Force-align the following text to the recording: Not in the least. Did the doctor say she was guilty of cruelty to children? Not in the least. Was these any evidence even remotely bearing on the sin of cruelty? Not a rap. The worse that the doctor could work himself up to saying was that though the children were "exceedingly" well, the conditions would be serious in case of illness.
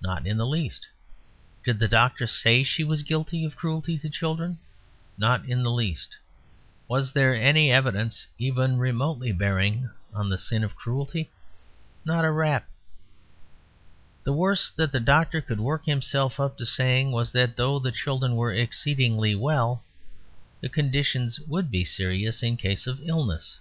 Not 0.00 0.24
in 0.24 0.36
the 0.36 0.46
least. 0.46 0.86
Did 1.64 1.80
the 1.80 1.88
doctor 1.88 2.28
say 2.28 2.62
she 2.62 2.84
was 2.84 3.02
guilty 3.02 3.44
of 3.44 3.56
cruelty 3.56 3.98
to 3.98 4.08
children? 4.08 4.60
Not 5.18 5.44
in 5.48 5.64
the 5.64 5.70
least. 5.72 6.16
Was 6.86 7.10
these 7.12 7.36
any 7.40 7.72
evidence 7.72 8.24
even 8.38 8.78
remotely 8.78 9.32
bearing 9.32 9.90
on 10.12 10.28
the 10.28 10.38
sin 10.38 10.62
of 10.62 10.76
cruelty? 10.76 11.28
Not 12.04 12.24
a 12.24 12.30
rap. 12.30 12.68
The 14.22 14.32
worse 14.32 14.70
that 14.70 14.92
the 14.92 15.00
doctor 15.00 15.40
could 15.40 15.58
work 15.58 15.86
himself 15.86 16.38
up 16.38 16.56
to 16.58 16.66
saying 16.66 17.10
was 17.10 17.32
that 17.32 17.56
though 17.56 17.80
the 17.80 17.90
children 17.90 18.36
were 18.36 18.54
"exceedingly" 18.54 19.34
well, 19.34 19.82
the 20.60 20.68
conditions 20.68 21.40
would 21.48 21.72
be 21.72 21.84
serious 21.84 22.44
in 22.44 22.56
case 22.56 22.86
of 22.86 23.00
illness. 23.02 23.58